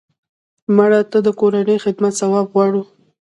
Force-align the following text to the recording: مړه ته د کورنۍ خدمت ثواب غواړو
مړه 0.75 1.01
ته 1.11 1.17
د 1.25 1.27
کورنۍ 1.39 1.77
خدمت 1.85 2.13
ثواب 2.21 2.45
غواړو 2.53 2.81